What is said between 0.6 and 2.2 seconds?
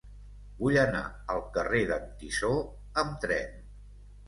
Vull anar al carrer d'en